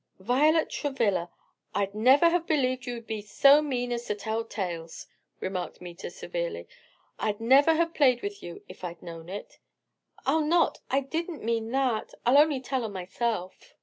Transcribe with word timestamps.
"Violet 0.17 0.71
Travilla, 0.71 1.29
I'd 1.75 1.93
never 1.93 2.27
have 2.29 2.47
believed 2.47 2.87
you'd 2.87 3.05
be 3.05 3.21
so 3.21 3.61
mean 3.61 3.91
as 3.91 4.05
to 4.07 4.15
tell 4.15 4.43
tales," 4.43 5.05
remarked 5.39 5.79
Meta, 5.79 6.09
severely. 6.09 6.67
"I'd 7.19 7.39
never 7.39 7.75
have 7.75 7.93
played 7.93 8.23
with 8.23 8.41
you 8.41 8.63
if 8.67 8.83
I'd 8.83 9.03
known 9.03 9.29
it." 9.29 9.59
"I'll 10.25 10.41
not; 10.43 10.79
I 10.89 11.01
didn't 11.01 11.43
mean 11.43 11.69
that. 11.73 12.15
I'll 12.25 12.39
only 12.39 12.59
tell 12.61 12.83
on 12.83 12.93
myself." 12.93 13.75